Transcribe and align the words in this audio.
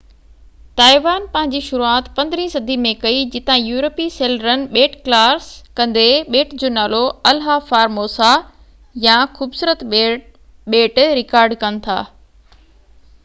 Taiwan 0.79 1.25
پنهنجي 1.33 1.59
شروعات 1.65 2.07
15 2.19 2.53
صدي 2.53 2.77
۾ 2.85 2.93
ڪئي 3.03 3.19
جتان 3.35 3.59
يورپي 3.71 4.07
سيلرن 4.15 4.63
ٻيٽ 4.71 4.95
ڪراس 5.09 5.49
ڪندي 5.81 6.05
ٻيٽ 6.37 6.55
جو 6.63 6.71
نالو 6.79 7.01
الها 7.33 7.57
فار 7.67 7.93
موسا 7.99 8.29
يا 9.05 9.19
خوبصورت 9.37 9.83
ٻيٽ 9.95 11.05
رڪارڊ 11.21 11.55
ڪن 11.65 11.79
ٿا 11.89 11.99